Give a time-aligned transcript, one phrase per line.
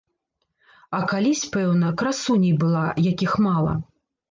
[0.99, 3.79] А калісь, пэўна, красуняй была, якіх мала.